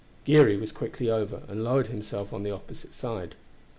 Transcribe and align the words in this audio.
Geary 0.25 0.57
was 0.57 0.71
quickly 0.71 1.11
over, 1.11 1.43
and 1.47 1.63
lowered 1.63 1.85
himself 1.85 2.33
on 2.33 2.41
the 2.41 2.49
opposite 2.49 2.95
side. 2.95 3.35